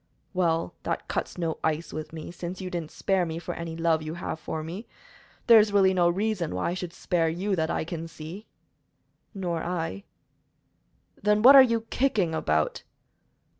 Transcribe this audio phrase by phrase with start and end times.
[0.33, 4.01] "Well, that cuts no ice with me, since you didn't spare me for any love
[4.01, 4.87] you have for me.
[5.45, 8.47] There is really no reason why I should spare you, that I can see."
[9.35, 10.03] "Nor I."
[11.21, 12.81] "Then what are you kicking about?"